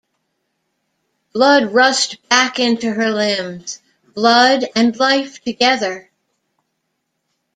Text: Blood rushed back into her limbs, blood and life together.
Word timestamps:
Blood 1.31 1.75
rushed 1.75 2.27
back 2.27 2.57
into 2.57 2.91
her 2.91 3.11
limbs, 3.11 3.83
blood 4.15 4.65
and 4.75 4.97
life 4.97 5.43
together. 5.43 6.09